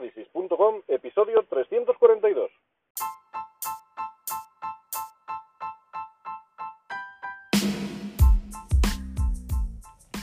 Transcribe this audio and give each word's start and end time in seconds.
Evitalacrisis.com, 0.00 0.82
episodio 0.88 1.44
342. 1.48 2.50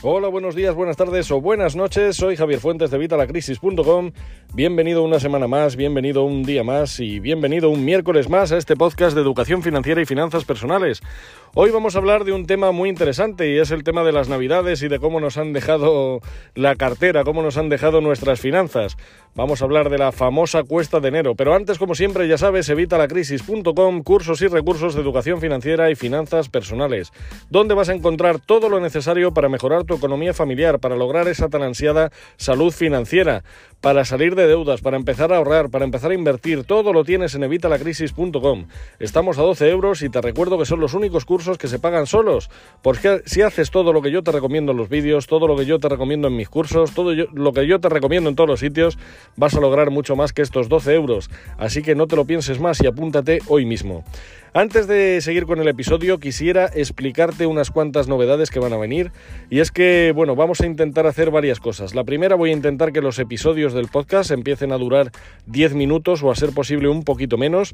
Hola, 0.02 0.28
buenos 0.28 0.54
días, 0.54 0.76
buenas 0.76 0.96
tardes 0.96 1.28
o 1.32 1.40
buenas 1.40 1.74
noches. 1.74 2.16
Soy 2.16 2.36
Javier 2.36 2.60
Fuentes 2.60 2.92
de 2.92 2.98
Vitalacrisis.com. 2.98 4.12
Bienvenido 4.54 5.02
una 5.02 5.18
semana 5.18 5.48
más, 5.48 5.74
bienvenido 5.74 6.22
un 6.22 6.44
día 6.44 6.62
más 6.62 7.00
y 7.00 7.18
bienvenido 7.18 7.68
un 7.68 7.84
miércoles 7.84 8.28
más 8.28 8.52
a 8.52 8.58
este 8.58 8.76
podcast 8.76 9.16
de 9.16 9.22
educación 9.22 9.60
financiera 9.62 10.00
y 10.00 10.06
finanzas 10.06 10.44
personales. 10.44 11.02
Hoy 11.54 11.70
vamos 11.70 11.94
a 11.94 11.98
hablar 11.98 12.24
de 12.24 12.32
un 12.32 12.46
tema 12.46 12.72
muy 12.72 12.90
interesante 12.90 13.50
y 13.50 13.58
es 13.58 13.70
el 13.70 13.82
tema 13.82 14.04
de 14.04 14.12
las 14.12 14.28
navidades 14.28 14.82
y 14.82 14.88
de 14.88 14.98
cómo 14.98 15.18
nos 15.18 15.38
han 15.38 15.54
dejado 15.54 16.20
la 16.54 16.76
cartera, 16.76 17.24
cómo 17.24 17.42
nos 17.42 17.56
han 17.56 17.70
dejado 17.70 18.02
nuestras 18.02 18.38
finanzas. 18.38 18.96
Vamos 19.34 19.62
a 19.62 19.64
hablar 19.64 19.88
de 19.88 19.98
la 19.98 20.12
famosa 20.12 20.62
cuesta 20.64 21.00
de 21.00 21.08
enero, 21.08 21.34
pero 21.36 21.54
antes, 21.54 21.78
como 21.78 21.94
siempre, 21.94 22.28
ya 22.28 22.36
sabes, 22.36 22.68
evitalacrisis.com, 22.68 24.02
cursos 24.02 24.42
y 24.42 24.48
recursos 24.48 24.94
de 24.94 25.00
educación 25.00 25.40
financiera 25.40 25.90
y 25.90 25.94
finanzas 25.94 26.50
personales, 26.50 27.12
donde 27.48 27.74
vas 27.74 27.88
a 27.88 27.94
encontrar 27.94 28.40
todo 28.40 28.68
lo 28.68 28.78
necesario 28.78 29.32
para 29.32 29.48
mejorar 29.48 29.84
tu 29.84 29.94
economía 29.94 30.34
familiar, 30.34 30.80
para 30.80 30.96
lograr 30.96 31.28
esa 31.28 31.48
tan 31.48 31.62
ansiada 31.62 32.10
salud 32.36 32.72
financiera, 32.72 33.42
para 33.80 34.04
salir 34.04 34.34
de 34.34 34.46
deudas, 34.46 34.80
para 34.82 34.96
empezar 34.96 35.32
a 35.32 35.38
ahorrar, 35.38 35.70
para 35.70 35.84
empezar 35.84 36.10
a 36.10 36.14
invertir. 36.14 36.64
Todo 36.64 36.92
lo 36.92 37.04
tienes 37.04 37.34
en 37.34 37.44
evitalacrisis.com. 37.44 38.66
Estamos 38.98 39.38
a 39.38 39.42
12 39.42 39.70
euros 39.70 40.02
y 40.02 40.08
te 40.08 40.20
recuerdo 40.20 40.58
que 40.58 40.66
son 40.66 40.80
los 40.80 40.94
únicos 40.94 41.24
cursos 41.24 41.37
que 41.58 41.68
se 41.68 41.78
pagan 41.78 42.06
solos. 42.06 42.50
Porque 42.82 43.22
si 43.26 43.42
haces 43.42 43.70
todo 43.70 43.92
lo 43.92 44.02
que 44.02 44.10
yo 44.10 44.22
te 44.22 44.32
recomiendo 44.32 44.72
en 44.72 44.78
los 44.78 44.88
vídeos, 44.88 45.26
todo 45.26 45.46
lo 45.46 45.56
que 45.56 45.66
yo 45.66 45.78
te 45.78 45.88
recomiendo 45.88 46.28
en 46.28 46.36
mis 46.36 46.48
cursos, 46.48 46.92
todo 46.92 47.14
lo 47.14 47.52
que 47.52 47.66
yo 47.66 47.80
te 47.80 47.88
recomiendo 47.88 48.28
en 48.28 48.36
todos 48.36 48.48
los 48.48 48.60
sitios, 48.60 48.98
vas 49.36 49.54
a 49.54 49.60
lograr 49.60 49.90
mucho 49.90 50.16
más 50.16 50.32
que 50.32 50.42
estos 50.42 50.68
12 50.68 50.94
euros. 50.94 51.30
Así 51.58 51.82
que 51.82 51.94
no 51.94 52.06
te 52.06 52.16
lo 52.16 52.24
pienses 52.24 52.60
más 52.60 52.80
y 52.82 52.86
apúntate 52.86 53.40
hoy 53.46 53.64
mismo. 53.64 54.04
Antes 54.54 54.86
de 54.86 55.20
seguir 55.20 55.44
con 55.44 55.60
el 55.60 55.68
episodio, 55.68 56.18
quisiera 56.18 56.70
explicarte 56.74 57.46
unas 57.46 57.70
cuantas 57.70 58.08
novedades 58.08 58.50
que 58.50 58.58
van 58.58 58.72
a 58.72 58.78
venir. 58.78 59.12
Y 59.50 59.60
es 59.60 59.70
que, 59.70 60.12
bueno, 60.14 60.36
vamos 60.36 60.60
a 60.60 60.66
intentar 60.66 61.06
hacer 61.06 61.30
varias 61.30 61.60
cosas. 61.60 61.94
La 61.94 62.04
primera, 62.04 62.34
voy 62.34 62.50
a 62.50 62.54
intentar 62.54 62.92
que 62.92 63.02
los 63.02 63.18
episodios 63.18 63.74
del 63.74 63.88
podcast 63.88 64.30
empiecen 64.30 64.72
a 64.72 64.78
durar 64.78 65.12
10 65.46 65.74
minutos 65.74 66.22
o 66.22 66.30
a 66.30 66.34
ser 66.34 66.52
posible 66.52 66.88
un 66.88 67.04
poquito 67.04 67.36
menos. 67.36 67.72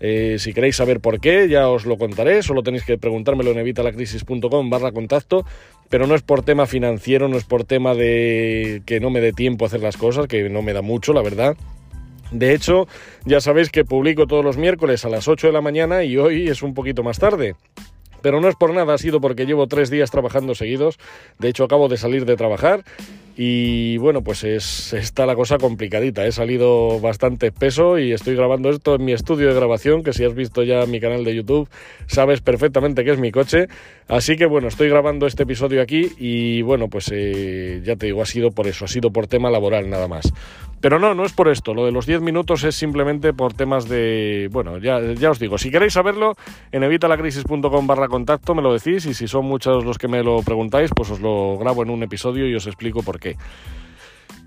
Eh, 0.00 0.36
si 0.38 0.52
queréis 0.52 0.76
saber 0.76 1.00
por 1.00 1.20
qué, 1.20 1.48
ya 1.48 1.68
os 1.68 1.86
lo 1.86 1.96
contaré. 1.96 2.42
Solo 2.42 2.62
tenéis 2.62 2.84
que 2.84 2.98
preguntármelo 2.98 3.50
en 3.52 3.58
evitalacrisis.com 3.58 4.70
barra 4.70 4.92
contacto. 4.92 5.44
Pero 5.88 6.06
no 6.06 6.14
es 6.14 6.22
por 6.22 6.42
tema 6.42 6.66
financiero, 6.66 7.28
no 7.28 7.36
es 7.36 7.44
por 7.44 7.64
tema 7.64 7.94
de 7.94 8.82
que 8.86 9.00
no 9.00 9.10
me 9.10 9.20
dé 9.20 9.32
tiempo 9.32 9.64
a 9.64 9.68
hacer 9.68 9.80
las 9.80 9.96
cosas, 9.96 10.26
que 10.26 10.48
no 10.48 10.62
me 10.62 10.72
da 10.72 10.82
mucho, 10.82 11.12
la 11.12 11.22
verdad. 11.22 11.56
De 12.30 12.54
hecho, 12.54 12.88
ya 13.24 13.40
sabéis 13.40 13.70
que 13.70 13.84
publico 13.84 14.26
todos 14.26 14.44
los 14.44 14.56
miércoles 14.56 15.04
a 15.04 15.08
las 15.08 15.28
8 15.28 15.48
de 15.48 15.52
la 15.52 15.60
mañana 15.60 16.04
y 16.04 16.16
hoy 16.16 16.48
es 16.48 16.62
un 16.62 16.74
poquito 16.74 17.02
más 17.02 17.18
tarde. 17.18 17.54
Pero 18.22 18.40
no 18.40 18.48
es 18.48 18.56
por 18.56 18.72
nada, 18.72 18.94
ha 18.94 18.98
sido 18.98 19.20
porque 19.20 19.44
llevo 19.44 19.66
tres 19.66 19.90
días 19.90 20.10
trabajando 20.10 20.54
seguidos. 20.54 20.98
De 21.38 21.48
hecho, 21.48 21.64
acabo 21.64 21.88
de 21.88 21.98
salir 21.98 22.24
de 22.24 22.36
trabajar 22.36 22.82
y 23.36 23.96
bueno, 23.98 24.22
pues 24.22 24.44
es, 24.44 24.92
está 24.92 25.26
la 25.26 25.34
cosa 25.34 25.58
complicadita. 25.58 26.24
He 26.24 26.30
salido 26.30 27.00
bastante 27.00 27.50
peso 27.50 27.98
y 27.98 28.12
estoy 28.12 28.36
grabando 28.36 28.70
esto 28.70 28.94
en 28.94 29.04
mi 29.04 29.12
estudio 29.12 29.48
de 29.48 29.54
grabación, 29.54 30.04
que 30.04 30.12
si 30.12 30.24
has 30.24 30.34
visto 30.34 30.62
ya 30.62 30.86
mi 30.86 31.00
canal 31.00 31.24
de 31.24 31.34
YouTube, 31.34 31.68
sabes 32.06 32.40
perfectamente 32.40 33.04
que 33.04 33.10
es 33.10 33.18
mi 33.18 33.32
coche. 33.32 33.66
Así 34.06 34.36
que 34.36 34.46
bueno, 34.46 34.68
estoy 34.68 34.88
grabando 34.88 35.26
este 35.26 35.42
episodio 35.42 35.82
aquí 35.82 36.12
y 36.18 36.62
bueno, 36.62 36.88
pues 36.88 37.10
eh, 37.12 37.80
ya 37.84 37.96
te 37.96 38.06
digo, 38.06 38.22
ha 38.22 38.26
sido 38.26 38.52
por 38.52 38.68
eso, 38.68 38.84
ha 38.84 38.88
sido 38.88 39.10
por 39.10 39.26
tema 39.26 39.50
laboral 39.50 39.90
nada 39.90 40.06
más. 40.06 40.32
Pero 40.84 40.98
no, 40.98 41.14
no 41.14 41.24
es 41.24 41.32
por 41.32 41.48
esto. 41.48 41.72
Lo 41.72 41.86
de 41.86 41.92
los 41.92 42.04
10 42.04 42.20
minutos 42.20 42.62
es 42.62 42.74
simplemente 42.74 43.32
por 43.32 43.54
temas 43.54 43.88
de... 43.88 44.50
Bueno, 44.52 44.76
ya, 44.76 45.00
ya 45.14 45.30
os 45.30 45.38
digo, 45.38 45.56
si 45.56 45.70
queréis 45.70 45.94
saberlo, 45.94 46.34
en 46.72 46.82
evitalacrisis.com 46.82 47.86
barra 47.86 48.06
contacto 48.06 48.54
me 48.54 48.60
lo 48.60 48.70
decís 48.70 49.06
y 49.06 49.14
si 49.14 49.26
son 49.26 49.46
muchos 49.46 49.82
los 49.82 49.96
que 49.96 50.08
me 50.08 50.22
lo 50.22 50.42
preguntáis, 50.42 50.90
pues 50.94 51.10
os 51.10 51.20
lo 51.20 51.56
grabo 51.56 51.82
en 51.82 51.88
un 51.88 52.02
episodio 52.02 52.46
y 52.46 52.54
os 52.54 52.66
explico 52.66 53.02
por 53.02 53.18
qué. 53.18 53.23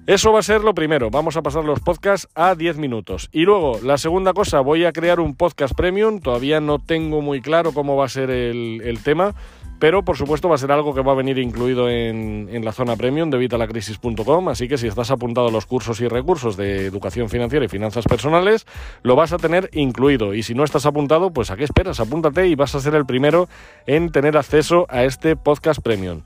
Eso 0.07 0.31
va 0.31 0.39
a 0.39 0.41
ser 0.41 0.61
lo 0.61 0.73
primero. 0.73 1.09
Vamos 1.09 1.35
a 1.35 1.41
pasar 1.41 1.65
los 1.65 1.81
podcasts 1.81 2.29
a 2.33 2.55
10 2.55 2.77
minutos. 2.77 3.27
Y 3.33 3.41
luego, 3.41 3.77
la 3.83 3.97
segunda 3.97 4.31
cosa, 4.31 4.61
voy 4.61 4.85
a 4.85 4.93
crear 4.93 5.19
un 5.19 5.35
podcast 5.35 5.75
premium. 5.75 6.21
Todavía 6.21 6.61
no 6.61 6.79
tengo 6.79 7.21
muy 7.21 7.41
claro 7.41 7.73
cómo 7.73 7.97
va 7.97 8.05
a 8.05 8.09
ser 8.09 8.29
el, 8.29 8.99
tema 9.03 9.35
pero 9.79 10.03
por 10.03 10.17
supuesto 10.17 10.49
va 10.49 10.55
a 10.55 10.57
ser 10.57 10.71
algo 10.71 10.95
que 10.95 11.01
va 11.01 11.11
a 11.11 11.15
venir 11.15 11.37
incluido 11.37 11.87
en, 11.87 12.65
la 12.65 12.71
zona 12.71 12.95
premium 12.95 13.29
de 13.29 13.37
vitalacrisis.com, 13.37 14.49
así 14.49 14.67
que 14.67 14.75
si 14.79 14.87
estás 14.87 15.11
apuntado 15.11 15.49
a 15.49 15.51
los 15.51 15.67
cursos 15.67 16.01
y 16.01 16.07
recursos 16.07 16.57
de 16.57 16.87
educación 16.87 17.29
financiera 17.29 17.63
y 17.63 17.67
finanzas 17.67 18.05
personales, 18.05 18.65
lo 19.03 19.15
vas 19.15 19.33
a 19.33 19.37
tener 19.37 19.69
incluido. 19.73 20.33
Y 20.33 20.41
si 20.41 20.55
no 20.55 20.63
estás 20.63 20.87
apuntado, 20.87 21.31
pues 21.31 21.51
a 21.51 21.57
qué 21.57 21.63
esperas, 21.63 21.99
apúntate 21.99 22.47
y 22.47 22.55
vas 22.55 22.73
a 22.73 22.79
ser 22.79 22.95
el 22.95 23.05
primero 23.05 23.49
en 23.85 24.09
tener 24.11 24.35
acceso 24.35 24.87
a 24.89 25.03
este 25.03 25.35
podcast 25.35 25.79
premium. 25.81 26.21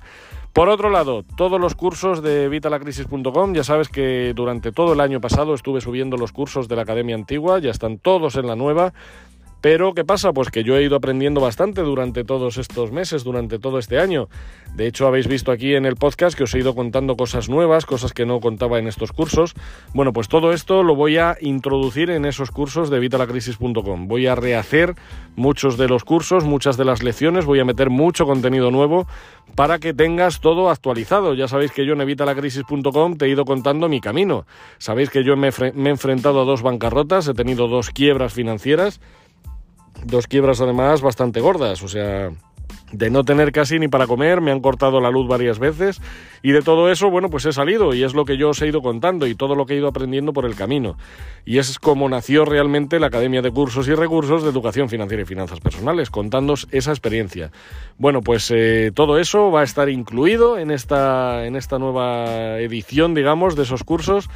Por 0.54 0.68
otro 0.68 0.90
lado, 0.90 1.24
todos 1.38 1.62
los 1.62 1.76
cursos 1.76 2.22
de 2.22 2.50
vitalacrisis.com, 2.50 3.54
ya 3.54 3.64
sabes 3.64 3.88
que 3.88 4.34
durante 4.36 4.74
todo 4.74 4.92
el 4.92 5.00
año 5.00 5.22
pasado 5.22 5.54
estuve 5.54 5.80
subiendo 5.80 6.18
los 6.18 6.34
cursos 6.34 6.68
de 6.68 6.76
la 6.76 6.82
Academia 6.82 7.16
Antigua, 7.16 7.60
ya 7.60 7.72
están 7.72 7.98
todos 8.00 8.36
en 8.36 8.48
la 8.48 8.58
nueva. 8.58 8.94
Pero 9.62 9.94
¿qué 9.94 10.04
pasa? 10.04 10.34
Pues 10.34 10.50
que 10.50 10.64
yo 10.64 10.76
he 10.76 10.84
ido 10.84 10.96
aprendiendo 10.96 11.40
bastante 11.40 11.82
durante 11.82 12.24
todos 12.24 12.58
estos 12.58 12.92
meses, 12.92 13.24
durante 13.24 13.60
todo 13.60 13.78
este 13.78 14.00
año. 14.00 14.28
De 14.76 14.88
hecho, 14.88 15.06
habéis 15.06 15.28
visto 15.28 15.52
aquí 15.52 15.76
en 15.76 15.86
el 15.86 15.98
podcast 15.98 16.36
que 16.36 16.46
os 16.46 16.56
he 16.56 16.60
ido 16.60 16.74
contando 16.74 17.16
cosas 17.16 17.48
nuevas, 17.48 17.86
cosas 17.86 18.12
que 18.12 18.26
no 18.26 18.40
contaba 18.40 18.80
en 18.80 18.88
estos 18.88 19.12
cursos. 19.12 19.54
Bueno, 19.94 20.14
pues 20.14 20.28
todo 20.30 20.52
esto 20.52 20.82
lo 20.82 20.96
voy 20.96 21.18
a 21.18 21.38
introducir 21.42 22.10
en 22.10 22.26
esos 22.26 22.50
cursos 22.50 22.90
de 22.90 23.00
vitalacrisis.com. 23.00 24.08
Voy 24.08 24.26
a 24.26 24.36
rehacer 24.36 24.96
muchos 25.36 25.78
de 25.78 25.88
los 25.88 26.04
cursos, 26.04 26.44
muchas 26.44 26.78
de 26.78 26.86
las 26.86 27.04
lecciones, 27.04 27.46
voy 27.46 27.60
a 27.60 27.66
meter 27.66 27.90
mucho 27.90 28.26
contenido 28.26 28.72
nuevo 28.72 29.08
para 29.56 29.78
que 29.78 29.94
tengas 29.94 30.40
todo 30.40 30.70
actualizado. 30.70 31.36
Ya 31.36 31.48
sabéis 31.48 31.72
que 31.72 31.86
yo 31.86 31.94
en 31.94 32.02
evitalacrisis.com 32.02 33.18
te 33.18 33.26
he 33.26 33.30
ido 33.30 33.46
contando 33.46 33.90
mi 33.90 34.02
camino. 34.02 34.46
Sabéis 34.80 35.10
que 35.12 35.24
yo 35.24 35.36
me 35.36 35.50
he 35.50 35.90
enfrentado 35.90 36.42
a 36.42 36.46
dos 36.46 36.64
bancarrotas, 36.64 37.28
he 37.28 37.34
tenido 37.34 37.68
dos 37.68 37.92
quiebras 37.92 38.34
financieras 38.34 39.02
dos 40.06 40.28
quiebras 40.28 40.62
además 40.62 41.02
bastante 41.02 41.40
gordas, 41.40 41.84
o 41.84 41.88
sea, 41.88 42.32
de 42.92 43.10
no 43.10 43.24
tener 43.24 43.52
casi 43.52 43.80
ni 43.80 43.88
para 43.88 44.08
comer, 44.08 44.42
me 44.42 44.52
han 44.52 44.60
cortado 44.60 45.00
la 45.00 45.10
luz 45.10 45.28
varias 45.28 45.60
veces 45.60 46.02
y 46.42 46.52
de 46.52 46.62
todo 46.62 46.92
eso, 46.92 47.10
bueno, 47.10 47.30
pues 47.30 47.46
he 47.46 47.54
salido 47.54 47.94
y 47.94 48.04
es 48.04 48.14
lo 48.14 48.26
que 48.26 48.38
yo 48.38 48.50
os 48.50 48.62
he 48.62 48.68
ido 48.68 48.82
contando 48.82 49.28
y 49.28 49.36
todo 49.36 49.56
lo 49.56 49.66
que 49.66 49.74
he 49.74 49.78
ido 49.78 49.88
aprendiendo 49.88 50.34
por 50.34 50.46
el 50.46 50.56
camino. 50.56 50.98
Y 51.46 51.58
es 51.58 51.80
como 51.80 52.10
nació 52.10 52.46
realmente 52.46 53.00
la 53.00 53.08
Academia 53.08 53.42
de 53.42 53.52
Cursos 53.52 53.88
y 53.88 53.96
Recursos 53.96 54.44
de 54.44 54.50
Educación 54.50 54.90
Financiera 54.90 55.24
y 55.24 55.26
Finanzas 55.26 55.60
Personales, 55.60 56.10
contándos 56.10 56.68
esa 56.72 56.92
experiencia. 56.92 57.52
Bueno, 57.98 58.22
pues 58.22 58.52
eh, 58.52 58.92
todo 58.94 59.18
eso 59.18 59.52
va 59.52 59.62
a 59.62 59.66
estar 59.66 59.90
incluido 59.90 60.58
en 60.58 60.72
esta, 60.72 61.46
en 61.46 61.56
esta 61.56 61.80
nueva 61.80 62.60
edición, 62.60 63.14
digamos, 63.14 63.56
de 63.56 63.64
esos 63.64 63.84
cursos 63.84 64.30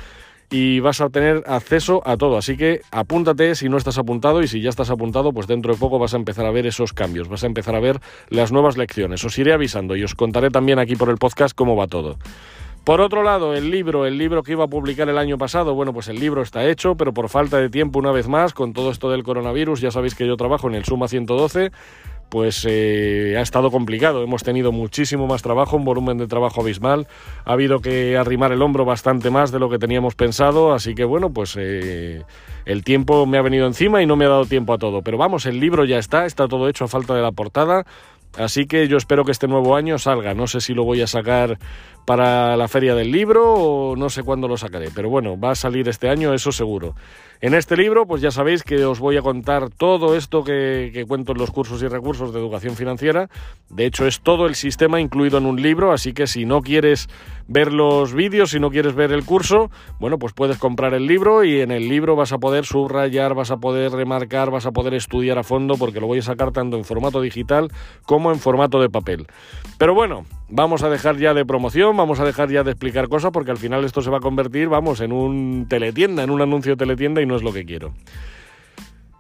y 0.50 0.80
vas 0.80 1.02
a 1.02 1.10
tener 1.10 1.44
acceso 1.48 2.02
a 2.06 2.18
todo. 2.18 2.38
Así 2.38 2.58
que 2.58 2.82
apúntate 2.92 3.56
si 3.56 3.70
no 3.70 3.78
estás 3.78 3.98
apuntado 3.98 4.44
y 4.44 4.48
si 4.48 4.62
ya 4.62 4.70
estás 4.70 4.90
apuntado, 4.90 5.34
pues 5.34 5.48
dentro 5.48 5.74
de 5.74 5.80
poco 5.80 6.00
vas 6.00 6.14
a 6.14 6.18
empezar 6.18 6.46
a 6.46 6.52
ver 6.52 6.68
esos 6.68 6.94
cambios, 6.94 7.28
vas 7.28 7.44
a 7.44 7.48
empezar 7.48 7.76
a 7.76 7.80
ver 7.80 8.00
las 8.30 8.52
nuevas 8.52 8.78
lecciones. 8.78 9.24
Os 9.24 9.38
iré 9.38 9.54
avisando 9.54 9.96
y 9.96 10.04
os 10.04 10.16
contaré 10.16 10.50
también 10.50 10.80
aquí 10.80 10.96
por 10.96 11.10
el 11.10 11.18
podcast 11.18 11.56
cómo 11.56 11.76
va 11.76 11.88
todo. 11.88 12.18
Por 12.86 13.02
otro 13.02 13.24
lado, 13.24 13.56
el 13.56 13.72
libro, 13.72 14.06
el 14.06 14.20
libro 14.20 14.44
que 14.44 14.52
iba 14.52 14.66
a 14.66 14.68
publicar 14.68 15.10
el 15.10 15.18
año 15.18 15.40
pasado, 15.40 15.74
bueno, 15.74 15.92
pues 15.92 16.08
el 16.08 16.20
libro 16.20 16.44
está 16.44 16.70
hecho, 16.70 16.94
pero 16.96 17.16
por 17.16 17.30
falta 17.30 17.58
de 17.58 17.72
tiempo 17.72 17.98
una 17.98 18.12
vez 18.12 18.28
más, 18.28 18.54
con 18.54 18.74
todo 18.74 18.92
esto 18.92 19.10
del 19.10 19.24
coronavirus, 19.24 19.82
ya 19.82 19.90
sabéis 19.90 20.14
que 20.14 20.28
yo 20.28 20.38
trabajo 20.38 20.68
en 20.68 20.76
el 20.76 20.86
Suma 20.86 21.08
112, 21.08 21.72
pues 22.30 22.66
eh, 22.68 23.36
ha 23.38 23.42
estado 23.42 23.72
complicado. 23.72 24.24
Hemos 24.24 24.44
tenido 24.44 24.72
muchísimo 24.72 25.28
más 25.28 25.42
trabajo, 25.42 25.78
un 25.78 25.86
volumen 25.86 26.18
de 26.18 26.28
trabajo 26.28 26.62
abismal. 26.62 27.08
Ha 27.46 27.54
habido 27.54 27.80
que 27.80 28.18
arrimar 28.18 28.52
el 28.52 28.62
hombro 28.62 28.86
bastante 28.86 29.30
más 29.30 29.52
de 29.52 29.60
lo 29.60 29.70
que 29.70 29.80
teníamos 29.80 30.16
pensado, 30.16 30.74
así 30.74 30.96
que 30.96 31.04
bueno, 31.04 31.32
pues 31.32 31.56
eh, 31.58 32.24
el 32.66 32.84
tiempo 32.84 33.26
me 33.26 33.38
ha 33.38 33.42
venido 33.42 33.68
encima 33.68 34.02
y 34.02 34.06
no 34.06 34.16
me 34.16 34.26
ha 34.26 34.30
dado 34.30 34.46
tiempo 34.46 34.74
a 34.74 34.78
todo. 34.78 35.02
Pero 35.02 35.18
vamos, 35.18 35.46
el 35.46 35.60
libro 35.60 35.86
ya 35.86 35.98
está, 35.98 36.26
está 36.26 36.48
todo 36.48 36.68
hecho 36.68 36.86
a 36.86 36.88
falta 36.88 37.14
de 37.14 37.22
la 37.22 37.32
portada. 37.32 37.86
Así 38.38 38.66
que 38.66 38.88
yo 38.88 38.98
espero 38.98 39.24
que 39.24 39.32
este 39.32 39.48
nuevo 39.48 39.76
año 39.76 39.98
salga. 39.98 40.34
No 40.34 40.48
sé 40.48 40.60
si 40.60 40.74
lo 40.74 40.84
voy 40.84 41.02
a 41.02 41.08
sacar 41.08 41.58
para 42.06 42.56
la 42.56 42.68
feria 42.68 42.96
del 42.96 43.12
libro 43.12 43.54
o 43.54 43.96
no 43.96 44.10
sé 44.10 44.24
cuándo 44.24 44.48
lo 44.48 44.58
sacaré. 44.58 44.90
Pero 44.94 45.10
bueno, 45.10 45.40
va 45.40 45.52
a 45.52 45.56
salir 45.56 45.90
este 45.90 46.10
año, 46.10 46.34
eso 46.34 46.52
seguro. 46.52 46.96
En 47.42 47.54
este 47.54 47.76
libro, 47.76 48.08
pues 48.08 48.22
ya 48.22 48.32
sabéis 48.32 48.64
que 48.64 48.86
os 48.86 49.00
voy 49.00 49.18
a 49.18 49.22
contar 49.22 49.70
todo 49.70 50.16
esto 50.16 50.44
que, 50.44 51.04
cuento 51.08 51.34
en 51.34 51.38
los 51.38 51.52
cursos 51.52 51.84
y 51.84 51.88
recursos 51.88 52.34
de 52.34 52.40
educación 52.40 52.76
financiera. 52.76 53.30
De 53.70 53.86
hecho, 53.86 54.08
es 54.08 54.22
todo 54.22 54.46
el 54.46 54.56
sistema 54.56 55.02
incluido 55.02 55.38
en 55.38 55.46
un 55.46 55.62
libro, 55.62 55.92
así 55.92 56.14
que 56.14 56.28
si 56.28 56.46
no 56.46 56.62
quieres 56.62 57.10
ver 57.48 57.74
los 57.74 58.14
vídeos, 58.14 58.52
si 58.52 58.60
no 58.60 58.72
quieres 58.72 58.96
ver 58.96 59.12
el 59.12 59.26
curso, 59.26 59.70
bueno, 60.00 60.18
pues 60.18 60.34
puedes 60.34 60.58
comprar 60.58 60.94
el 60.94 61.06
libro 61.06 61.44
y 61.44 61.60
en 61.60 61.72
el 61.72 61.90
libro 61.90 62.16
vas 62.16 62.32
a 62.32 62.38
poder 62.38 62.66
subrayar, 62.66 63.36
vas 63.36 63.52
a 63.52 63.58
poder 63.58 63.92
remarcar, 63.92 64.50
vas 64.50 64.66
a 64.66 64.72
poder 64.72 64.94
estudiar 64.94 65.38
a 65.38 65.44
fondo, 65.44 65.76
porque 65.76 66.00
lo 66.00 66.08
voy 66.08 66.20
a 66.20 66.24
sacar 66.24 66.52
tanto 66.52 66.78
en 66.78 66.86
formato 66.86 67.22
digital 67.22 67.72
como 68.06 68.32
en 68.32 68.40
formato 68.40 68.80
de 68.80 68.90
papel. 68.90 69.28
Pero 69.78 69.94
bueno, 69.94 70.26
vamos 70.50 70.84
a 70.84 70.90
dejar 70.90 71.18
ya 71.18 71.34
de 71.34 71.46
promoción 71.46 71.95
vamos 71.98 72.20
a 72.20 72.26
dejar 72.26 72.50
ya 72.50 72.64
de 72.64 72.72
explicar 72.72 73.10
cosas 73.10 73.32
porque 73.32 73.52
al 73.52 73.58
final 73.58 73.84
esto 73.84 74.02
se 74.02 74.10
va 74.10 74.18
a 74.18 74.22
convertir, 74.22 74.68
vamos, 74.70 75.02
en 75.02 75.12
un 75.12 75.68
teletienda, 75.70 76.24
en 76.24 76.30
un 76.30 76.42
anuncio 76.42 76.74
de 76.74 76.78
teletienda 76.78 77.22
y 77.22 77.26
no 77.26 77.36
es 77.36 77.44
lo 77.44 77.54
que 77.54 77.66
quiero. 77.66 77.94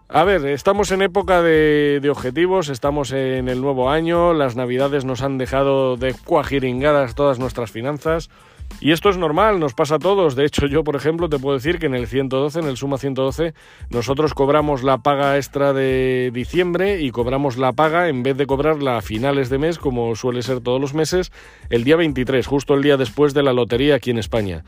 A 0.07 0.23
ver, 0.23 0.45
estamos 0.45 0.91
en 0.91 1.01
época 1.01 1.41
de, 1.41 2.07
objetivos, 2.11 2.69
estamos 2.69 3.11
en 3.11 3.49
el 3.49 3.59
nuevo 3.59 3.89
año, 3.89 4.33
las 4.33 4.55
navidades 4.55 5.03
nos 5.03 5.23
han 5.23 5.37
dejado 5.37 5.97
de 5.97 6.13
cuajiringadas 6.13 7.15
todas 7.15 7.39
nuestras 7.39 7.71
finanzas 7.71 8.29
y 8.81 8.91
esto 8.91 9.09
es 9.09 9.17
normal, 9.17 9.59
nos 9.59 9.73
pasa 9.73 9.95
a 9.95 9.99
todos. 9.99 10.35
De 10.35 10.45
hecho, 10.45 10.67
yo, 10.67 10.83
por 10.83 10.95
ejemplo, 10.95 11.29
te 11.29 11.39
puedo 11.39 11.55
decir 11.55 11.79
que 11.79 11.85
en 11.85 11.95
el 11.95 12.07
112, 12.07 12.59
en 12.59 12.65
el 12.65 12.77
Suma 12.77 12.97
112, 12.97 13.53
nosotros 13.89 14.33
cobramos 14.33 14.83
la 14.83 14.97
paga 14.99 15.37
extra 15.37 15.73
de 15.73 16.29
diciembre 16.33 17.01
y 17.01 17.11
cobramos 17.11 17.57
la 17.57 17.73
paga 17.73 18.09
en 18.09 18.21
vez 18.21 18.37
de 18.37 18.45
cobrarla 18.45 18.97
a 18.97 19.01
finales 19.01 19.49
de 19.49 19.57
mes, 19.57 19.79
como 19.79 20.15
suele 20.15 20.43
ser 20.43 20.59
todos 20.59 20.81
los 20.81 20.93
meses, 20.93 21.31
el 21.69 21.83
día 21.83 21.95
23, 21.95 22.45
justo 22.45 22.73
el 22.73 22.83
día 22.83 22.97
después 22.97 23.33
de 23.33 23.43
la 23.43 23.53
lotería 23.53 23.95
aquí 23.95 24.11
en 24.11 24.17
España. 24.17 24.63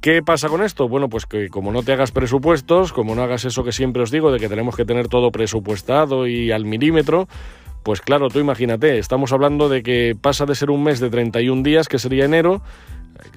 ¿Qué 0.00 0.22
pasa 0.22 0.48
con 0.48 0.62
esto? 0.62 0.88
Bueno, 0.88 1.08
pues 1.08 1.26
que 1.26 1.48
como 1.48 1.72
no 1.72 1.82
te 1.82 1.92
hagas 1.92 2.12
presupuestos, 2.12 2.92
como 2.92 3.14
no 3.14 3.22
hagas 3.22 3.44
eso 3.44 3.64
que 3.64 3.72
siempre 3.72 4.02
os 4.02 4.10
digo 4.10 4.30
de 4.30 4.38
que 4.38 4.48
tenemos 4.48 4.76
que 4.76 4.84
tener 4.84 5.08
todo 5.08 5.32
presupuestado 5.32 6.26
y 6.26 6.52
al 6.52 6.64
milímetro, 6.64 7.26
pues 7.86 8.00
claro, 8.00 8.28
tú 8.28 8.40
imagínate, 8.40 8.98
estamos 8.98 9.32
hablando 9.32 9.68
de 9.68 9.84
que 9.84 10.16
pasa 10.20 10.44
de 10.44 10.56
ser 10.56 10.70
un 10.70 10.82
mes 10.82 10.98
de 10.98 11.08
31 11.08 11.62
días, 11.62 11.86
que 11.86 12.00
sería 12.00 12.24
enero, 12.24 12.60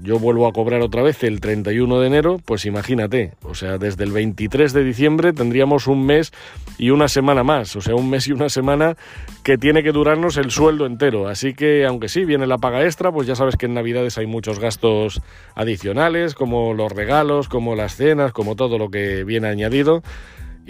yo 0.01 0.19
vuelvo 0.19 0.47
a 0.47 0.53
cobrar 0.53 0.81
otra 0.81 1.01
vez 1.01 1.23
el 1.23 1.39
31 1.39 1.99
de 1.99 2.07
enero, 2.07 2.39
pues 2.43 2.65
imagínate, 2.65 3.33
o 3.43 3.55
sea, 3.55 3.77
desde 3.77 4.03
el 4.03 4.11
23 4.11 4.73
de 4.73 4.83
diciembre 4.83 5.33
tendríamos 5.33 5.87
un 5.87 6.05
mes 6.05 6.31
y 6.77 6.89
una 6.91 7.07
semana 7.07 7.43
más, 7.43 7.75
o 7.75 7.81
sea, 7.81 7.95
un 7.95 8.09
mes 8.09 8.27
y 8.27 8.31
una 8.31 8.49
semana 8.49 8.95
que 9.43 9.57
tiene 9.57 9.83
que 9.83 9.91
durarnos 9.91 10.37
el 10.37 10.51
sueldo 10.51 10.85
entero. 10.85 11.27
Así 11.27 11.53
que, 11.53 11.85
aunque 11.85 12.09
sí, 12.09 12.25
viene 12.25 12.47
la 12.47 12.57
paga 12.57 12.83
extra, 12.83 13.11
pues 13.11 13.27
ya 13.27 13.35
sabes 13.35 13.55
que 13.55 13.65
en 13.65 13.73
Navidades 13.73 14.17
hay 14.17 14.27
muchos 14.27 14.59
gastos 14.59 15.21
adicionales, 15.55 16.33
como 16.33 16.73
los 16.73 16.91
regalos, 16.91 17.49
como 17.49 17.75
las 17.75 17.95
cenas, 17.95 18.31
como 18.31 18.55
todo 18.55 18.77
lo 18.77 18.89
que 18.89 19.23
viene 19.23 19.47
añadido. 19.47 20.01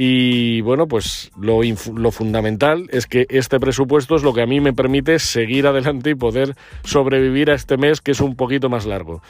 Y 0.01 0.61
bueno, 0.61 0.87
pues 0.87 1.29
lo, 1.37 1.59
lo, 1.93 2.11
fundamental 2.11 2.87
es 2.89 3.05
que 3.05 3.25
este 3.27 3.59
presupuesto 3.59 4.15
es 4.15 4.23
lo 4.23 4.31
que 4.33 4.41
a 4.41 4.45
mí 4.45 4.61
me 4.61 4.71
permite 4.71 5.19
seguir 5.19 5.67
adelante 5.67 6.11
y 6.11 6.15
poder 6.15 6.55
sobrevivir 6.85 7.51
a 7.51 7.55
este 7.55 7.75
mes 7.75 7.99
que 7.99 8.11
es 8.11 8.21
un 8.21 8.37
poquito 8.37 8.69
más 8.69 8.85
largo. 8.85 9.21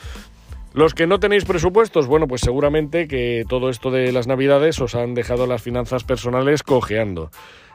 Los 0.75 0.93
que 0.93 1.07
no 1.07 1.19
tenéis 1.19 1.45
presupuestos, 1.45 2.05
bueno, 2.05 2.27
pues 2.27 2.41
seguramente 2.41 3.07
que 3.07 3.45
todo 3.49 3.71
esto 3.71 3.89
de 3.89 4.11
las 4.11 4.27
navidades 4.27 4.79
os 4.79 4.93
han 4.93 5.15
dejado 5.15 5.47
las 5.47 5.63
finanzas 5.63 6.03
personales 6.03 6.61
cojeando. 6.61 7.31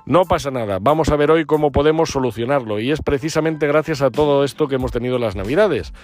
No 0.07 0.23
pasa 0.23 0.53
nada, 0.53 0.79
vamos 0.81 1.09
a 1.09 1.17
ver 1.17 1.33
hoy 1.33 1.47
cómo 1.47 1.73
podemos 1.73 2.11
solucionarlo 2.11 2.79
y 2.79 2.93
es 2.93 3.01
precisamente 3.01 3.67
gracias 3.67 4.03
a 4.03 4.11
todo 4.11 4.45
esto 4.45 4.69
que 4.69 4.77
hemos 4.77 4.93
tenido 4.93 5.19
las 5.19 5.35
navidades 5.35 5.95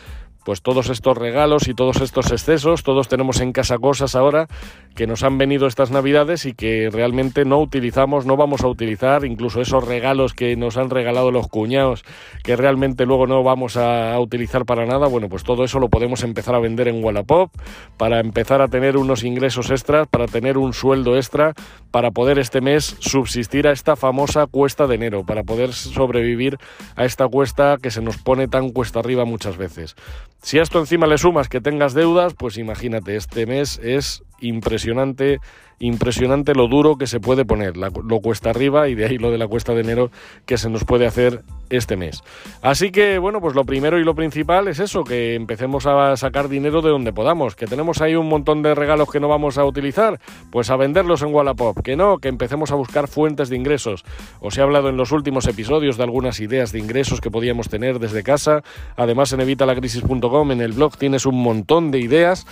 pues 0.44 0.62
todos 0.62 0.88
estos 0.88 1.16
regalos 1.16 1.68
y 1.68 1.74
todos 1.74 2.00
estos 2.00 2.30
excesos, 2.32 2.82
todos 2.82 3.08
tenemos 3.08 3.40
en 3.40 3.52
casa 3.52 3.78
cosas 3.78 4.14
ahora 4.14 4.48
que 4.94 5.06
nos 5.06 5.22
han 5.22 5.38
venido 5.38 5.66
estas 5.66 5.90
navidades 5.90 6.46
y 6.46 6.54
que 6.54 6.90
realmente 6.90 7.44
no 7.44 7.58
utilizamos, 7.60 8.26
no 8.26 8.36
vamos 8.36 8.62
a 8.62 8.68
utilizar, 8.68 9.24
incluso 9.24 9.60
esos 9.60 9.86
regalos 9.86 10.34
que 10.34 10.56
nos 10.56 10.76
han 10.76 10.90
regalado 10.90 11.30
los 11.30 11.48
cuñados 11.48 12.04
que 12.42 12.56
realmente 12.56 13.06
luego 13.06 13.26
no 13.26 13.42
vamos 13.42 13.76
a 13.76 14.18
utilizar 14.18 14.64
para 14.64 14.86
nada, 14.86 15.06
bueno, 15.06 15.28
pues 15.28 15.44
todo 15.44 15.64
eso 15.64 15.78
lo 15.78 15.88
podemos 15.88 16.22
empezar 16.22 16.54
a 16.54 16.58
vender 16.58 16.88
en 16.88 17.02
Wallapop 17.02 17.50
para 17.96 18.20
empezar 18.20 18.62
a 18.62 18.68
tener 18.68 18.96
unos 18.96 19.24
ingresos 19.24 19.70
extras, 19.70 20.08
para 20.08 20.26
tener 20.26 20.58
un 20.58 20.72
sueldo 20.72 21.16
extra, 21.16 21.54
para 21.90 22.10
poder 22.10 22.38
este 22.38 22.60
mes 22.60 22.96
subsistir 23.00 23.66
a 23.66 23.72
esta 23.72 23.96
famosa 23.96 24.46
cuesta 24.46 24.86
de 24.86 24.94
enero, 24.94 25.24
para 25.24 25.42
poder 25.42 25.72
sobrevivir 25.72 26.58
a 26.96 27.04
esta 27.04 27.28
cuesta 27.28 27.76
que 27.80 27.90
se 27.90 28.00
nos 28.00 28.18
pone 28.18 28.48
tan 28.48 28.70
cuesta 28.70 29.00
arriba 29.00 29.24
muchas 29.24 29.56
veces. 29.56 29.96
Si 30.42 30.58
a 30.58 30.62
esto 30.62 30.78
encima 30.78 31.06
le 31.06 31.18
sumas 31.18 31.48
que 31.48 31.60
tengas 31.60 31.92
deudas, 31.94 32.34
pues 32.34 32.56
imagínate, 32.56 33.16
este 33.16 33.46
mes 33.46 33.78
es 33.82 34.22
impresionante, 34.40 35.40
impresionante 35.78 36.54
lo 36.54 36.68
duro 36.68 36.96
que 36.96 37.06
se 37.06 37.20
puede 37.20 37.44
poner, 37.44 37.76
lo 37.76 38.20
cuesta 38.20 38.50
arriba 38.50 38.88
y 38.88 38.94
de 38.94 39.06
ahí 39.06 39.18
lo 39.18 39.30
de 39.30 39.38
la 39.38 39.48
cuesta 39.48 39.74
de 39.74 39.80
enero 39.80 40.10
que 40.46 40.58
se 40.58 40.68
nos 40.68 40.84
puede 40.84 41.06
hacer 41.06 41.42
este 41.70 41.96
mes. 41.96 42.22
Así 42.62 42.90
que 42.90 43.18
bueno, 43.18 43.40
pues 43.40 43.54
lo 43.54 43.64
primero 43.64 43.98
y 43.98 44.04
lo 44.04 44.14
principal 44.14 44.68
es 44.68 44.78
eso, 44.78 45.04
que 45.04 45.34
empecemos 45.34 45.86
a 45.86 46.16
sacar 46.16 46.48
dinero 46.48 46.82
de 46.82 46.90
donde 46.90 47.12
podamos, 47.12 47.56
que 47.56 47.66
tenemos 47.66 48.02
ahí 48.02 48.14
un 48.14 48.28
montón 48.28 48.62
de 48.62 48.74
regalos 48.74 49.10
que 49.10 49.20
no 49.20 49.28
vamos 49.28 49.56
a 49.56 49.64
utilizar, 49.64 50.20
pues 50.50 50.70
a 50.70 50.76
venderlos 50.76 51.22
en 51.22 51.32
Wallapop, 51.32 51.80
que 51.82 51.96
no, 51.96 52.18
que 52.18 52.28
empecemos 52.28 52.72
a 52.72 52.74
buscar 52.74 53.08
fuentes 53.08 53.48
de 53.48 53.56
ingresos. 53.56 54.04
Os 54.40 54.58
he 54.58 54.62
hablado 54.62 54.88
en 54.88 54.96
los 54.96 55.12
últimos 55.12 55.46
episodios 55.46 55.96
de 55.96 56.02
algunas 56.02 56.40
ideas 56.40 56.72
de 56.72 56.80
ingresos 56.80 57.20
que 57.20 57.30
podíamos 57.30 57.68
tener 57.68 57.98
desde 57.98 58.22
casa, 58.22 58.62
además 58.96 59.32
en 59.32 59.40
evitalacrisis.com 59.40 60.52
en 60.52 60.60
el 60.60 60.72
blog 60.72 60.96
tienes 60.96 61.24
un 61.24 61.40
montón 61.42 61.90
de 61.90 62.00
ideas 62.00 62.46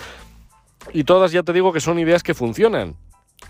y 0.93 1.03
todas 1.03 1.31
ya 1.31 1.43
te 1.43 1.53
digo 1.53 1.73
que 1.73 1.79
son 1.79 1.99
ideas 1.99 2.23
que 2.23 2.33
funcionan. 2.33 2.95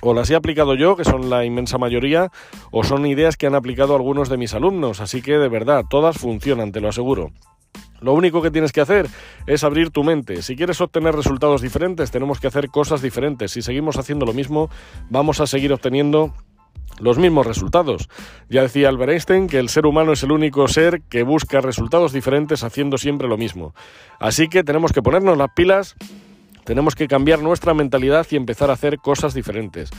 O 0.02 0.14
las 0.14 0.30
he 0.30 0.36
aplicado 0.36 0.76
yo, 0.76 0.96
que 0.96 1.04
son 1.04 1.30
la 1.30 1.46
inmensa 1.46 1.78
mayoría, 1.78 2.32
o 2.72 2.84
son 2.84 3.06
ideas 3.06 3.38
que 3.38 3.48
han 3.48 3.56
aplicado 3.56 3.96
algunos 3.96 4.30
de 4.30 4.38
mis 4.38 4.54
alumnos. 4.54 5.02
Así 5.02 5.22
que 5.22 5.38
de 5.38 5.50
verdad, 5.50 5.84
todas 5.90 6.18
funcionan, 6.18 6.72
te 6.72 6.80
lo 6.80 6.90
aseguro. 6.90 7.32
Lo 8.02 8.14
único 8.14 8.42
que 8.42 8.52
tienes 8.52 8.72
que 8.72 8.82
hacer 8.82 9.08
es 9.46 9.64
abrir 9.64 9.90
tu 9.90 10.04
mente. 10.04 10.42
Si 10.42 10.56
quieres 10.56 10.80
obtener 10.80 11.16
resultados 11.16 11.62
diferentes, 11.62 12.12
tenemos 12.12 12.40
que 12.40 12.48
hacer 12.48 12.70
cosas 12.70 13.02
diferentes. 13.02 13.52
Si 13.52 13.62
seguimos 13.62 13.98
haciendo 13.98 14.26
lo 14.26 14.34
mismo, 14.34 14.70
vamos 15.10 15.42
a 15.42 15.48
seguir 15.48 15.74
obteniendo 15.74 16.34
los 17.00 17.18
mismos 17.18 17.46
resultados. 17.46 18.10
Ya 18.50 18.62
decía 18.62 18.90
Albert 18.90 19.12
Einstein 19.12 19.48
que 19.48 19.60
el 19.60 19.70
ser 19.70 19.86
humano 19.86 20.14
es 20.14 20.24
el 20.24 20.32
único 20.32 20.68
ser 20.68 21.02
que 21.10 21.24
busca 21.24 21.62
resultados 21.62 22.14
diferentes 22.14 22.64
haciendo 22.64 22.98
siempre 22.98 23.28
lo 23.28 23.38
mismo. 23.38 23.74
Así 24.20 24.48
que 24.48 24.64
tenemos 24.64 24.94
que 24.94 25.02
ponernos 25.02 25.38
las 25.38 25.50
pilas 25.54 25.96
tenemos 26.70 26.94
que 26.94 27.08
cambiar 27.08 27.42
nuestra 27.42 27.74
mentalidad 27.74 28.28
y 28.30 28.36
empezar 28.36 28.70
a 28.70 28.74
hacer 28.74 29.00
cosas 29.00 29.34
diferentes. 29.34 29.90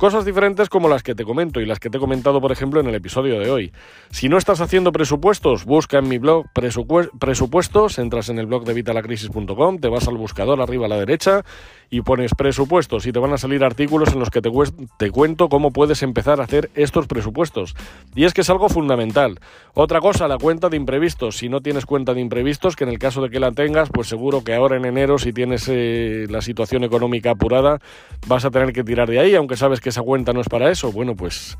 Cosas 0.00 0.24
diferentes 0.24 0.70
como 0.70 0.88
las 0.88 1.02
que 1.02 1.14
te 1.14 1.24
comento 1.24 1.60
y 1.60 1.66
las 1.66 1.78
que 1.78 1.90
te 1.90 1.98
he 1.98 2.00
comentado, 2.00 2.40
por 2.40 2.52
ejemplo, 2.52 2.80
en 2.80 2.86
el 2.86 2.94
episodio 2.94 3.38
de 3.38 3.50
hoy. 3.50 3.70
Si 4.08 4.30
no 4.30 4.38
estás 4.38 4.62
haciendo 4.62 4.92
presupuestos, 4.92 5.66
busca 5.66 5.98
en 5.98 6.08
mi 6.08 6.16
blog 6.16 6.46
presupuestos, 6.54 7.98
entras 7.98 8.30
en 8.30 8.38
el 8.38 8.46
blog 8.46 8.64
de 8.64 8.72
vitalacrisis.com, 8.72 9.78
te 9.78 9.88
vas 9.88 10.08
al 10.08 10.16
buscador 10.16 10.62
arriba 10.62 10.86
a 10.86 10.88
la 10.88 10.96
derecha 10.96 11.44
y 11.90 12.00
pones 12.00 12.34
presupuestos 12.34 13.06
y 13.06 13.12
te 13.12 13.18
van 13.18 13.32
a 13.34 13.36
salir 13.36 13.62
artículos 13.62 14.12
en 14.12 14.20
los 14.20 14.30
que 14.30 14.40
te, 14.40 15.10
cuento 15.10 15.48
cómo 15.48 15.72
puedes 15.72 16.02
empezar 16.02 16.40
a 16.40 16.44
hacer 16.44 16.70
estos 16.74 17.06
presupuestos. 17.06 17.74
Y 18.14 18.24
es 18.24 18.32
que 18.32 18.40
es 18.40 18.48
algo 18.48 18.68
fundamental. 18.68 19.38
Otra 19.74 20.00
cosa, 20.00 20.28
la 20.28 20.38
cuenta 20.38 20.70
de 20.70 20.76
imprevistos. 20.76 21.36
Si 21.36 21.48
no 21.48 21.60
tienes 21.60 21.84
cuenta 21.84 22.14
de 22.14 22.20
imprevistos, 22.20 22.74
que 22.74 22.84
en 22.84 22.90
el 22.90 22.98
caso 22.98 23.20
de 23.20 23.28
que 23.28 23.40
la 23.40 23.52
tengas, 23.52 23.90
pues 23.90 24.08
seguro 24.08 24.44
que 24.44 24.54
ahora 24.54 24.76
en 24.76 24.84
enero, 24.86 25.18
si 25.18 25.32
tienes 25.32 25.66
eh, 25.68 26.26
la 26.30 26.40
situación 26.40 26.84
económica 26.84 27.32
apurada, 27.32 27.80
vas 28.26 28.44
a 28.44 28.50
tener 28.50 28.72
que 28.72 28.84
tirar 28.84 29.10
de 29.10 29.18
ahí, 29.18 29.34
aunque 29.34 29.56
sabes 29.56 29.80
que 29.80 29.89
esa 29.90 30.02
cuenta 30.02 30.32
no 30.32 30.40
es 30.40 30.48
para 30.48 30.70
eso. 30.70 30.90
Bueno, 30.92 31.14
pues 31.14 31.56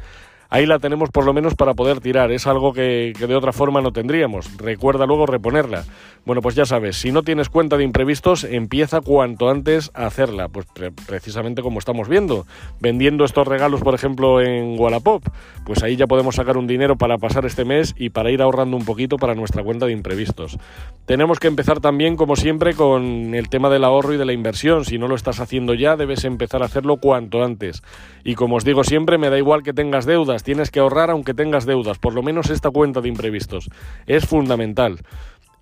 ahí 0.50 0.66
la 0.66 0.78
tenemos 0.78 1.11
por 1.11 1.25
lo 1.25 1.33
menos 1.33 1.54
para 1.54 1.75
poder 1.75 2.00
tirar. 2.00 2.30
Es 2.33 2.47
algo 2.47 2.73
que, 2.73 3.12
de 3.16 3.35
otra 3.35 3.52
forma 3.52 3.80
no 3.80 3.92
tendríamos. 3.92 4.57
Recuerda 4.59 5.07
luego 5.07 5.26
reponerla. 5.26 5.85
Bueno, 6.26 6.42
pues 6.42 6.54
ya 6.54 6.66
sabes, 6.66 6.97
si 6.97 7.12
no 7.12 7.23
tienes 7.23 7.49
cuenta 7.49 7.76
de 7.76 7.85
imprevistos, 7.85 8.45
empieza 8.45 9.00
cuanto 9.00 9.49
antes 9.49 9.90
a 9.95 10.07
hacerla. 10.07 10.49
Pues 10.49 10.66
precisamente 11.07 11.62
como 11.62 11.78
estamos 11.78 12.09
viendo, 12.09 12.47
vendiendo 12.80 13.25
estos 13.25 13.49
regalos, 13.49 13.80
por 13.80 13.95
ejemplo, 13.95 14.40
en 14.40 14.78
Wallapop, 14.78 15.25
pues 15.64 15.83
ahí 15.83 15.97
ya 15.97 16.07
podemos 16.07 16.35
sacar 16.35 16.57
un 16.57 16.66
dinero 16.66 16.97
para 16.97 17.16
pasar 17.16 17.47
este 17.47 17.64
mes 17.64 17.95
y 17.97 18.11
para 18.11 18.30
ir 18.30 18.42
ahorrando 18.42 18.76
un 18.76 18.85
poquito 18.85 19.16
para 19.16 19.35
nuestra 19.35 19.62
cuenta 19.62 19.87
de 19.87 19.92
imprevistos. 19.92 20.59
Tenemos 21.07 21.38
que 21.38 21.49
empezar 21.49 21.80
también, 21.80 22.16
como 22.16 22.37
siempre, 22.37 22.75
con 22.75 23.35
el 23.35 23.49
tema 23.49 23.71
del 23.71 23.85
ahorro 23.85 24.14
y 24.14 24.16
de 24.16 24.25
la 24.25 24.33
inversión. 24.33 24.85
Si 24.85 24.99
no 24.99 25.09
lo 25.09 25.14
estás 25.14 25.40
haciendo 25.40 25.75
ya, 25.75 25.97
debes 25.97 26.25
empezar 26.25 26.62
a 26.62 26.66
hacerlo 26.66 26.99
cuanto 26.99 27.42
antes. 27.42 27.83
Y 28.25 28.35
como 28.35 28.57
os 28.57 28.64
digo 28.64 28.85
siempre, 28.85 29.19
me 29.19 29.30
da 29.30 29.38
igual 29.38 29.62
que 29.62 29.73
tengas 29.73 30.07
deudas, 30.07 30.39
tienes 30.42 30.70
que 30.70 30.80
ahorrar 30.80 31.11
aunque 31.11 31.35
tengas 31.35 31.66
deudas, 31.66 31.99
por 31.99 32.14
lo 32.14 32.23
menos 32.23 32.50
esta 32.50 32.70
cuenta 32.70 33.00
de 33.00 33.09
imprevistos. 33.09 33.70
Es 34.06 34.26
fundamental. 34.26 35.00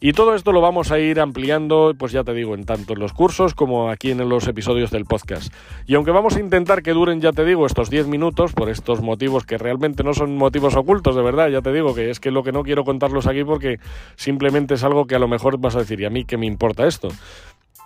Y 0.01 0.13
todo 0.13 0.37
esto 0.37 0.53
lo 0.53 0.61
vamos 0.61 0.93
a 0.93 1.01
ir 1.01 1.19
ampliando, 1.19 1.93
pues 1.99 2.13
ya 2.13 2.23
te 2.23 2.33
digo, 2.33 2.55
en 2.55 2.65
tanto 2.65 2.93
en 2.93 3.01
los 3.01 3.13
cursos 3.13 3.55
como 3.55 3.91
aquí 3.91 4.13
en 4.13 4.29
los 4.29 4.47
episodios 4.47 4.93
del 4.93 5.07
podcast. 5.07 5.53
Y 5.87 5.97
aunque 5.97 6.13
vamos 6.13 6.37
a 6.37 6.41
intentar 6.41 6.85
que 6.85 6.93
duren, 6.93 7.21
ya 7.21 7.33
te 7.33 7.45
digo, 7.45 7.67
estos 7.67 7.91
10 7.91 8.07
minutos, 8.07 8.53
por 8.53 8.71
estos 8.71 9.01
motivos 9.03 9.45
que 9.45 9.59
realmente 9.59 10.05
no 10.05 10.15
son 10.15 10.37
motivos 10.37 10.77
ocultos, 10.77 11.17
de 11.17 11.23
verdad, 11.23 11.49
ya 11.49 11.63
te 11.63 11.73
digo 11.73 11.97
que 11.97 12.11
es 12.11 12.21
que 12.21 12.31
lo 12.31 12.45
que 12.45 12.53
no 12.53 12.63
quiero 12.63 12.85
contarlos 12.85 13.27
aquí 13.27 13.43
porque 13.43 13.81
simplemente 14.15 14.75
es 14.75 14.85
algo 14.85 15.07
que 15.07 15.17
a 15.17 15.19
lo 15.19 15.27
mejor 15.27 15.59
vas 15.59 15.75
a 15.75 15.81
decir, 15.81 16.01
¿y 16.01 16.05
a 16.05 16.11
mí 16.11 16.25
qué 16.25 16.37
me 16.37 16.47
importa 16.47 16.87
esto? 16.87 17.09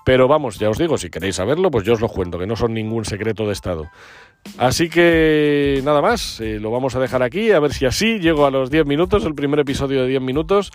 Pero 0.05 0.27
vamos, 0.29 0.59
ya 0.59 0.69
os 0.69 0.79
digo, 0.79 0.99
si 0.99 1.11
queréis 1.11 1.37
saberlo, 1.37 1.71
pues 1.71 1.85
yo 1.85 1.93
os 1.93 2.01
lo 2.01 2.09
cuento, 2.09 2.39
que 2.39 2.47
no 2.47 2.57
son 2.57 2.75
ningún 2.75 3.05
secreto 3.05 3.47
de 3.47 3.53
Estado. 3.53 3.89
Así 4.59 4.89
que 4.89 5.81
nada 5.85 6.03
más, 6.03 6.41
eh, 6.41 6.59
lo 6.61 6.71
vamos 6.71 6.97
a 6.97 7.01
dejar 7.01 7.23
aquí, 7.23 7.53
a 7.53 7.61
ver 7.61 7.73
si 7.73 7.87
así 7.87 8.19
llego 8.19 8.45
a 8.45 8.51
los 8.51 8.71
10 8.71 8.87
minutos, 8.87 9.25
el 9.25 9.35
primer 9.35 9.61
episodio 9.61 10.03
de 10.03 10.09
10 10.09 10.23
minutos. 10.23 10.73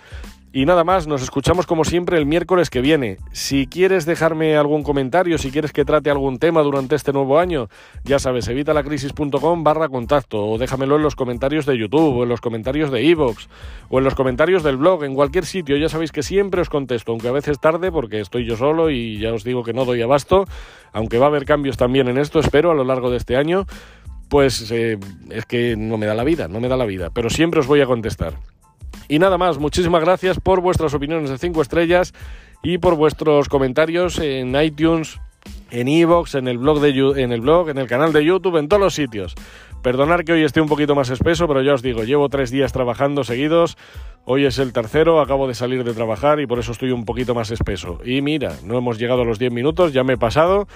Y 0.50 0.64
nada 0.64 0.82
más, 0.82 1.06
nos 1.06 1.22
escuchamos 1.22 1.66
como 1.66 1.84
siempre 1.84 2.16
el 2.16 2.24
miércoles 2.24 2.70
que 2.70 2.80
viene. 2.80 3.18
Si 3.32 3.66
quieres 3.66 4.06
dejarme 4.06 4.56
algún 4.56 4.82
comentario, 4.82 5.36
si 5.36 5.50
quieres 5.50 5.72
que 5.72 5.84
trate 5.84 6.08
algún 6.08 6.38
tema 6.38 6.62
durante 6.62 6.96
este 6.96 7.12
nuevo 7.12 7.38
año, 7.38 7.68
ya 8.04 8.18
sabes, 8.18 8.48
evitalacrisis.com 8.48 9.62
barra 9.62 9.90
contacto 9.90 10.46
o 10.46 10.56
déjamelo 10.56 10.96
en 10.96 11.02
los 11.02 11.16
comentarios 11.16 11.66
de 11.66 11.76
YouTube 11.76 12.16
o 12.16 12.22
en 12.22 12.30
los 12.30 12.40
comentarios 12.40 12.90
de 12.90 13.10
Evox 13.10 13.50
o 13.90 13.98
en 13.98 14.04
los 14.04 14.14
comentarios 14.14 14.62
del 14.62 14.78
blog, 14.78 15.04
en 15.04 15.14
cualquier 15.14 15.44
sitio. 15.44 15.76
Ya 15.76 15.90
sabéis 15.90 16.12
que 16.12 16.22
siempre 16.22 16.62
os 16.62 16.70
contesto, 16.70 17.12
aunque 17.12 17.28
a 17.28 17.32
veces 17.32 17.60
tarde 17.60 17.92
porque 17.92 18.20
estoy 18.20 18.46
yo 18.46 18.56
solo 18.56 18.90
y 18.90 19.18
ya 19.18 19.34
os 19.34 19.44
digo 19.44 19.62
que 19.64 19.74
no 19.74 19.84
doy 19.84 20.00
abasto, 20.00 20.46
aunque 20.94 21.18
va 21.18 21.26
a 21.26 21.28
haber 21.28 21.44
cambios 21.44 21.76
también 21.76 22.08
en 22.08 22.16
esto, 22.16 22.40
espero, 22.40 22.70
a 22.70 22.74
lo 22.74 22.84
largo 22.84 23.10
de 23.10 23.18
este 23.18 23.36
año. 23.36 23.66
Pues 24.30 24.70
eh, 24.70 24.98
es 25.30 25.44
que 25.44 25.76
no 25.76 25.98
me 25.98 26.06
da 26.06 26.14
la 26.14 26.24
vida, 26.24 26.48
no 26.48 26.58
me 26.60 26.68
da 26.68 26.76
la 26.78 26.86
vida, 26.86 27.10
pero 27.12 27.28
siempre 27.28 27.60
os 27.60 27.66
voy 27.66 27.82
a 27.82 27.86
contestar. 27.86 28.34
Y 29.08 29.18
nada 29.18 29.38
más, 29.38 29.58
muchísimas 29.58 30.02
gracias 30.02 30.38
por 30.38 30.60
vuestras 30.60 30.92
opiniones 30.92 31.30
de 31.30 31.38
5 31.38 31.62
estrellas 31.62 32.12
y 32.62 32.78
por 32.78 32.94
vuestros 32.94 33.48
comentarios 33.48 34.18
en 34.18 34.54
iTunes, 34.60 35.18
en 35.70 35.88
iVoox, 35.88 36.34
en 36.34 36.46
el 36.46 36.58
blog 36.58 36.80
de 36.80 36.90
en 37.22 37.32
el 37.32 37.40
blog, 37.40 37.70
en 37.70 37.78
el 37.78 37.86
canal 37.86 38.12
de 38.12 38.24
YouTube, 38.24 38.58
en 38.58 38.68
todos 38.68 38.82
los 38.82 38.94
sitios. 38.94 39.34
Perdonar 39.82 40.24
que 40.24 40.32
hoy 40.32 40.42
esté 40.42 40.60
un 40.60 40.68
poquito 40.68 40.94
más 40.94 41.08
espeso, 41.10 41.46
pero 41.46 41.62
ya 41.62 41.74
os 41.74 41.82
digo, 41.82 42.02
llevo 42.02 42.28
tres 42.28 42.50
días 42.50 42.72
trabajando 42.72 43.22
seguidos. 43.22 43.76
Hoy 44.24 44.44
es 44.44 44.58
el 44.58 44.72
tercero, 44.72 45.20
acabo 45.20 45.48
de 45.48 45.54
salir 45.54 45.84
de 45.84 45.94
trabajar 45.94 46.40
y 46.40 46.46
por 46.46 46.58
eso 46.58 46.72
estoy 46.72 46.90
un 46.90 47.04
poquito 47.04 47.34
más 47.34 47.50
espeso. 47.50 47.98
Y 48.04 48.20
mira, 48.20 48.56
no 48.64 48.76
hemos 48.76 48.98
llegado 48.98 49.22
a 49.22 49.24
los 49.24 49.38
10 49.38 49.52
minutos, 49.52 49.92
ya 49.92 50.04
me 50.04 50.14
he 50.14 50.16
pasado. 50.18 50.66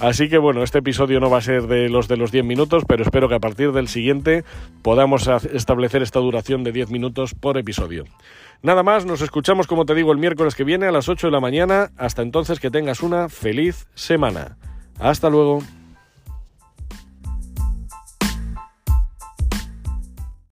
Así 0.00 0.28
que 0.28 0.38
bueno, 0.38 0.62
este 0.62 0.78
episodio 0.78 1.20
no 1.20 1.28
va 1.28 1.38
a 1.38 1.42
ser 1.42 1.66
de 1.66 1.88
los 1.88 2.08
de 2.08 2.16
los 2.16 2.32
10 2.32 2.44
minutos, 2.44 2.84
pero 2.86 3.02
espero 3.02 3.28
que 3.28 3.34
a 3.34 3.40
partir 3.40 3.72
del 3.72 3.88
siguiente 3.88 4.44
podamos 4.82 5.28
establecer 5.52 6.00
esta 6.02 6.20
duración 6.20 6.64
de 6.64 6.72
10 6.72 6.90
minutos 6.90 7.34
por 7.34 7.58
episodio. 7.58 8.04
Nada 8.62 8.82
más, 8.82 9.04
nos 9.04 9.22
escuchamos 9.22 9.66
como 9.66 9.84
te 9.84 9.94
digo 9.94 10.12
el 10.12 10.18
miércoles 10.18 10.54
que 10.54 10.64
viene 10.64 10.86
a 10.86 10.92
las 10.92 11.08
8 11.08 11.26
de 11.26 11.32
la 11.32 11.40
mañana. 11.40 11.90
Hasta 11.98 12.22
entonces 12.22 12.60
que 12.60 12.70
tengas 12.70 13.02
una 13.02 13.28
feliz 13.28 13.88
semana. 13.94 14.56
Hasta 14.98 15.28
luego. 15.28 15.62